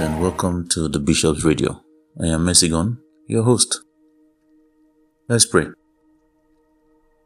and 0.00 0.22
welcome 0.22 0.66
to 0.66 0.88
the 0.88 0.98
Bishop's 0.98 1.44
Radio. 1.44 1.84
I 2.18 2.28
am 2.28 2.46
Messigon, 2.46 2.96
your 3.26 3.42
host. 3.42 3.82
Let's 5.28 5.44
pray. 5.44 5.66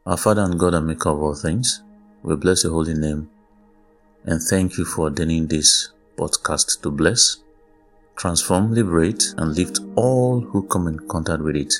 Our 0.05 0.17
Father 0.17 0.41
and 0.41 0.59
God 0.59 0.73
and 0.73 0.85
Maker 0.85 1.09
of 1.09 1.21
all 1.21 1.33
things, 1.33 1.81
we 2.23 2.35
bless 2.35 2.65
your 2.65 2.73
holy 2.73 2.93
name 2.93 3.29
and 4.25 4.41
thank 4.41 4.77
you 4.77 4.83
for 4.83 5.03
ordaining 5.03 5.47
this 5.47 5.93
podcast 6.17 6.81
to 6.81 6.91
bless, 6.91 7.37
transform, 8.17 8.73
liberate, 8.73 9.23
and 9.37 9.55
lift 9.55 9.79
all 9.95 10.41
who 10.41 10.67
come 10.67 10.87
in 10.87 10.99
contact 11.07 11.41
with 11.41 11.55
it. 11.55 11.73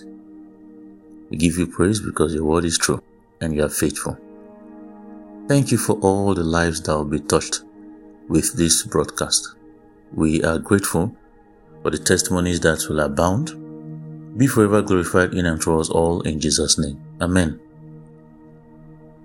We 1.29 1.35
give 1.35 1.57
you 1.57 1.67
praise 1.67 1.99
because 1.99 2.33
your 2.33 2.45
word 2.45 2.63
is 2.63 2.77
true 2.77 3.03
and 3.41 3.53
you 3.53 3.65
are 3.65 3.69
faithful. 3.69 4.17
Thank 5.49 5.69
you 5.69 5.77
for 5.77 5.99
all 5.99 6.33
the 6.33 6.45
lives 6.45 6.81
that 6.83 6.95
will 6.95 7.03
be 7.03 7.19
touched 7.19 7.63
with 8.29 8.53
this 8.53 8.83
broadcast. 8.83 9.56
We 10.13 10.43
are 10.43 10.59
grateful 10.59 11.15
for 11.81 11.91
the 11.91 11.97
testimonies 11.97 12.59
that 12.61 12.85
will 12.89 12.99
abound. 12.99 14.37
Be 14.37 14.47
forever 14.47 14.81
glorified 14.81 15.33
in 15.33 15.45
and 15.45 15.61
through 15.61 15.79
us 15.79 15.89
all 15.89 16.21
in 16.21 16.39
Jesus' 16.39 16.77
name. 16.77 17.01
Amen. 17.21 17.59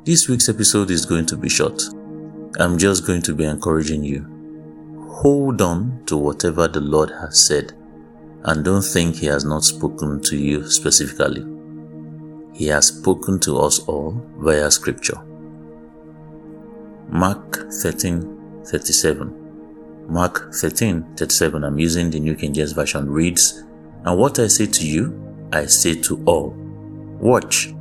This 0.05 0.29
week's 0.29 0.49
episode 0.49 0.91
is 0.91 1.07
going 1.07 1.27
to 1.27 1.37
be 1.37 1.49
short. 1.49 1.83
I'm 2.59 2.79
just 2.79 3.06
going 3.06 3.23
to 3.23 3.34
be 3.34 3.45
encouraging 3.45 4.05
you. 4.05 4.27
Hold 5.21 5.62
on 5.62 6.03
to 6.06 6.17
whatever 6.17 6.67
the 6.67 6.81
Lord 6.81 7.11
has 7.11 7.47
said 7.47 7.73
and 8.45 8.65
don't 8.65 8.83
think 8.83 9.17
He 9.17 9.27
has 9.27 9.45
not 9.45 9.65
spoken 9.65 10.21
to 10.23 10.37
you 10.37 10.69
specifically. 10.69 11.45
He 12.53 12.67
has 12.67 12.89
spoken 12.89 13.39
to 13.41 13.59
us 13.59 13.78
all 13.81 14.21
via 14.39 14.71
scripture. 14.71 15.21
Mark 17.09 17.71
13 17.71 18.62
37. 18.65 19.42
Mark 20.08 20.53
13 20.55 21.17
37, 21.17 21.64
I'm 21.64 21.78
using 21.78 22.11
the 22.11 22.20
New 22.20 22.34
King 22.34 22.53
James 22.55 22.72
Version, 22.72 23.11
reads, 23.11 23.64
And 24.05 24.19
what 24.19 24.39
I 24.39 24.47
say 24.48 24.67
to 24.67 24.86
you, 24.86 25.48
I 25.53 25.67
say 25.67 25.94
to 26.03 26.22
all. 26.25 26.50
Watch. 27.20 27.72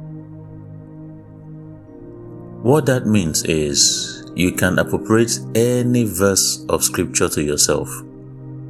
What 2.62 2.86
that 2.86 3.08
means 3.08 3.44
is 3.46 4.30
you 4.36 4.52
can 4.52 4.78
appropriate 4.78 5.40
any 5.56 6.04
verse 6.04 6.64
of 6.70 6.84
scripture 6.84 7.28
to 7.30 7.42
yourself, 7.42 7.90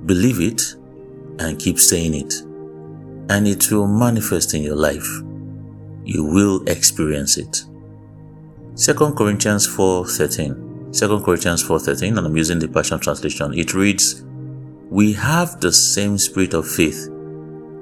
believe 0.05 0.39
it, 0.39 0.61
and 1.39 1.59
keep 1.59 1.80
saying 1.80 2.15
it, 2.15 2.33
and 3.30 3.47
it 3.47 3.69
will 3.71 3.88
manifest 3.88 4.53
in 4.53 4.63
your 4.63 4.75
life. 4.77 5.08
You 6.05 6.23
will 6.23 6.63
experience 6.67 7.38
it. 7.38 7.65
2 8.77 8.93
Corinthians 9.13 9.67
4 9.67 10.08
13. 10.08 10.61
2 10.92 11.22
Corinthians 11.22 11.64
4:13 11.64 12.17
and 12.17 12.28
I'm 12.28 12.36
using 12.36 12.59
the 12.59 12.67
Passion 12.67 13.00
translation. 13.00 13.53
It 13.53 13.73
reads, 13.73 14.23
"We 14.89 15.14
have 15.14 15.61
the 15.61 15.72
same 15.72 16.17
spirit 16.17 16.53
of 16.53 16.67
faith 16.67 17.08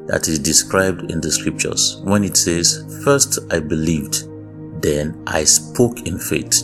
that 0.08 0.28
is 0.28 0.38
described 0.38 1.12
in 1.12 1.20
the 1.20 1.32
scriptures 1.32 2.02
when 2.04 2.24
it 2.24 2.38
says, 2.38 2.84
"First 3.04 3.40
I 3.50 3.60
believed, 3.60 4.28
then 4.82 5.16
I 5.26 5.44
spoke 5.44 6.08
in 6.08 6.20
faith." 6.20 6.64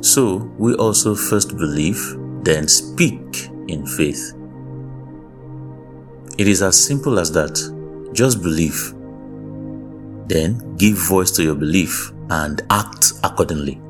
So, 0.00 0.50
we 0.58 0.74
also 0.74 1.14
first 1.14 1.56
believe, 1.56 2.00
then 2.44 2.68
speak 2.68 3.50
in 3.68 3.86
faith. 3.86 4.34
It 6.36 6.46
is 6.46 6.62
as 6.62 6.76
simple 6.76 7.18
as 7.18 7.32
that. 7.32 7.58
Just 8.12 8.42
believe. 8.42 8.94
Then 10.28 10.76
give 10.76 10.96
voice 10.96 11.30
to 11.32 11.42
your 11.42 11.56
belief 11.56 12.12
and 12.30 12.62
act 12.70 13.14
accordingly. 13.24 13.80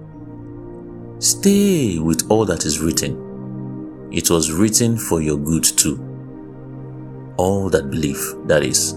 Stay 1.21 1.99
with 1.99 2.31
all 2.31 2.45
that 2.45 2.65
is 2.65 2.79
written. 2.79 4.09
It 4.13 4.31
was 4.31 4.53
written 4.53 4.97
for 4.97 5.21
your 5.21 5.37
good 5.37 5.65
too. 5.65 5.99
All 7.37 7.69
that 7.71 7.91
believe, 7.91 8.23
that 8.47 8.63
is. 8.63 8.95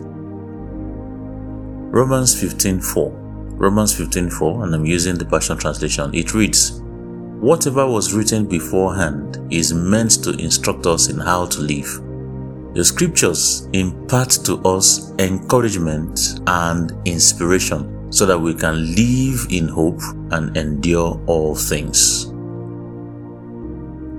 Romans 1.92 2.36
15:4. 2.36 3.12
Romans 3.58 3.94
15:4, 3.94 4.64
and 4.64 4.76
I'm 4.76 4.86
using 4.86 5.16
the 5.18 5.26
Passion 5.26 5.58
Translation. 5.58 6.12
It 6.14 6.36
reads, 6.36 6.80
Whatever 7.40 7.88
was 7.88 8.14
written 8.14 8.46
beforehand 8.46 9.40
is 9.50 9.74
meant 9.74 10.24
to 10.24 10.30
instruct 10.34 10.86
us 10.86 11.10
in 11.10 11.18
how 11.18 11.48
to 11.48 11.62
live. 11.62 12.02
The 12.76 12.86
scriptures 12.86 13.68
impart 13.74 14.30
to 14.46 14.60
us 14.60 15.12
encouragement 15.18 16.40
and 16.46 16.94
inspiration 17.06 18.01
so 18.12 18.26
that 18.26 18.38
we 18.38 18.54
can 18.54 18.94
live 18.94 19.48
in 19.50 19.68
hope 19.68 20.00
and 20.32 20.56
endure 20.56 21.20
all 21.26 21.56
things. 21.56 22.28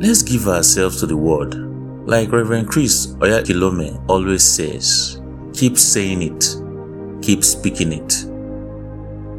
Let's 0.00 0.22
give 0.22 0.48
ourselves 0.48 0.98
to 1.00 1.06
the 1.06 1.16
word. 1.16 1.54
Like 2.08 2.32
Reverend 2.32 2.68
Chris 2.68 3.14
Oyakhilome 3.20 4.04
always 4.08 4.42
says, 4.42 5.20
keep 5.54 5.78
saying 5.78 6.22
it, 6.22 6.56
keep 7.22 7.44
speaking 7.44 7.92
it. 7.92 8.24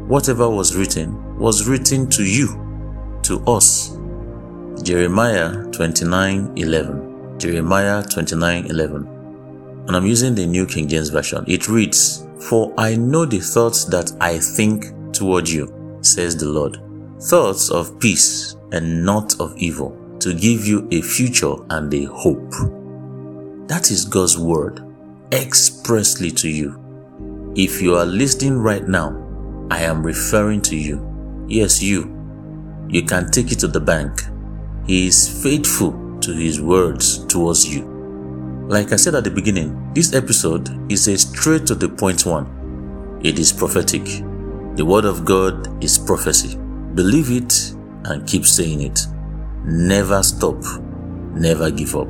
Whatever 0.08 0.48
was 0.48 0.74
written 0.74 1.38
was 1.38 1.68
written 1.68 2.08
to 2.10 2.24
you, 2.24 2.48
to 3.24 3.44
us. 3.46 3.98
Jeremiah 4.82 5.50
29:11. 5.72 7.38
Jeremiah 7.38 8.02
29:11. 8.02 9.06
And 9.86 9.96
I'm 9.96 10.06
using 10.06 10.34
the 10.34 10.46
New 10.46 10.64
King 10.64 10.88
James 10.88 11.10
Version. 11.10 11.44
It 11.46 11.68
reads, 11.68 12.23
for 12.48 12.74
I 12.76 12.96
know 12.96 13.24
the 13.24 13.40
thoughts 13.40 13.84
that 13.86 14.12
I 14.20 14.38
think 14.38 14.86
toward 15.12 15.48
you, 15.48 15.98
says 16.02 16.36
the 16.36 16.48
Lord. 16.48 16.78
Thoughts 17.20 17.70
of 17.70 17.98
peace 18.00 18.56
and 18.72 19.04
not 19.04 19.40
of 19.40 19.56
evil, 19.56 19.96
to 20.20 20.34
give 20.34 20.66
you 20.66 20.86
a 20.90 21.00
future 21.00 21.54
and 21.70 21.92
a 21.94 22.04
hope. 22.04 22.50
That 23.68 23.90
is 23.90 24.04
God's 24.04 24.36
word 24.36 24.84
expressly 25.32 26.30
to 26.32 26.48
you. 26.48 26.80
If 27.56 27.80
you 27.80 27.96
are 27.96 28.04
listening 28.04 28.58
right 28.58 28.86
now, 28.86 29.20
I 29.70 29.80
am 29.80 30.04
referring 30.04 30.60
to 30.62 30.76
you. 30.76 31.46
Yes, 31.48 31.82
you. 31.82 32.10
You 32.88 33.04
can 33.04 33.30
take 33.30 33.52
it 33.52 33.60
to 33.60 33.68
the 33.68 33.80
bank. 33.80 34.20
He 34.86 35.06
is 35.06 35.42
faithful 35.42 36.18
to 36.20 36.32
his 36.34 36.60
words 36.60 37.24
towards 37.26 37.66
you. 37.66 37.93
Like 38.68 38.92
I 38.92 38.96
said 38.96 39.14
at 39.14 39.24
the 39.24 39.30
beginning, 39.30 39.92
this 39.92 40.14
episode 40.14 40.90
is 40.90 41.06
a 41.06 41.18
straight 41.18 41.66
to 41.66 41.74
the 41.74 41.86
point 41.88 42.24
one. 42.24 43.20
It 43.22 43.38
is 43.38 43.52
prophetic. 43.52 44.04
The 44.76 44.84
Word 44.86 45.04
of 45.04 45.26
God 45.26 45.84
is 45.84 45.98
prophecy. 45.98 46.56
Believe 46.94 47.30
it 47.30 47.74
and 48.04 48.26
keep 48.26 48.46
saying 48.46 48.80
it. 48.80 49.00
Never 49.64 50.22
stop. 50.22 50.56
Never 51.34 51.70
give 51.70 51.94
up. 51.94 52.08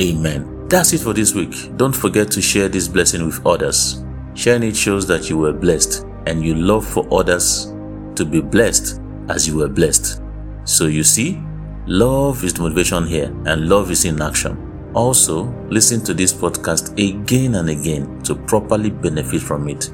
Amen. 0.00 0.66
That's 0.68 0.92
it 0.92 1.02
for 1.02 1.12
this 1.12 1.36
week. 1.36 1.76
Don't 1.76 1.94
forget 1.94 2.32
to 2.32 2.42
share 2.42 2.68
this 2.68 2.88
blessing 2.88 3.24
with 3.24 3.46
others. 3.46 4.04
Sharing 4.34 4.64
it 4.64 4.76
shows 4.76 5.06
that 5.06 5.30
you 5.30 5.38
were 5.38 5.52
blessed 5.52 6.04
and 6.26 6.44
you 6.44 6.56
love 6.56 6.84
for 6.84 7.06
others 7.14 7.66
to 8.16 8.24
be 8.24 8.40
blessed 8.40 9.00
as 9.28 9.46
you 9.46 9.58
were 9.58 9.68
blessed. 9.68 10.20
So 10.64 10.86
you 10.86 11.04
see, 11.04 11.40
love 11.86 12.42
is 12.42 12.54
the 12.54 12.62
motivation 12.62 13.06
here 13.06 13.26
and 13.46 13.68
love 13.68 13.92
is 13.92 14.04
in 14.04 14.20
action. 14.20 14.69
Also, 14.94 15.44
listen 15.68 16.02
to 16.04 16.12
this 16.14 16.32
podcast 16.32 16.92
again 16.92 17.54
and 17.54 17.70
again 17.70 18.22
to 18.22 18.34
properly 18.34 18.90
benefit 18.90 19.40
from 19.40 19.68
it. 19.68 19.90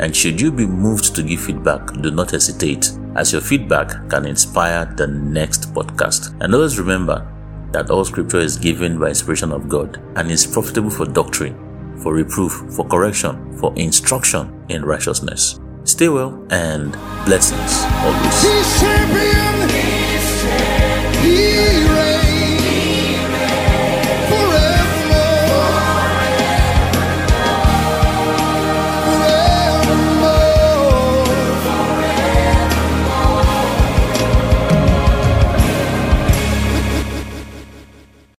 And 0.00 0.14
should 0.14 0.40
you 0.40 0.50
be 0.50 0.66
moved 0.66 1.14
to 1.14 1.22
give 1.22 1.40
feedback, 1.40 1.92
do 2.02 2.10
not 2.10 2.30
hesitate, 2.30 2.90
as 3.16 3.32
your 3.32 3.40
feedback 3.40 4.08
can 4.10 4.26
inspire 4.26 4.84
the 4.96 5.06
next 5.06 5.72
podcast. 5.72 6.36
And 6.40 6.54
always 6.54 6.78
remember 6.78 7.30
that 7.72 7.90
all 7.90 8.04
scripture 8.04 8.40
is 8.40 8.56
given 8.56 8.98
by 8.98 9.08
inspiration 9.08 9.52
of 9.52 9.68
God 9.68 10.00
and 10.16 10.30
is 10.30 10.46
profitable 10.46 10.90
for 10.90 11.06
doctrine, 11.06 11.56
for 11.98 12.14
reproof, 12.14 12.52
for 12.74 12.86
correction, 12.86 13.56
for 13.58 13.72
instruction 13.76 14.64
in 14.68 14.84
righteousness. 14.84 15.60
Stay 15.84 16.08
well 16.08 16.46
and 16.50 16.92
blessings 17.24 17.84
always. 18.02 19.73